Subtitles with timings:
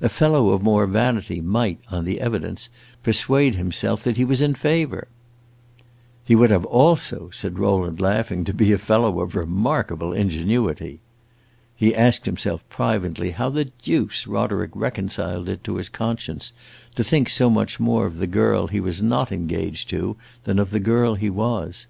[0.00, 2.68] A fellow of more vanity might, on the evidence,
[3.02, 5.08] persuade himself that he was in favor."
[6.24, 11.00] "He would have also," said Rowland, laughing, "to be a fellow of remarkable ingenuity!"
[11.74, 16.52] He asked himself privately how the deuce Roderick reconciled it to his conscience
[16.94, 20.70] to think so much more of the girl he was not engaged to than of
[20.70, 21.88] the girl he was.